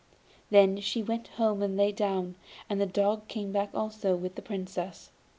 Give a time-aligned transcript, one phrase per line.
[0.49, 2.33] Then she went home and lay down,
[2.67, 5.11] and the dog came back also, with the Princess.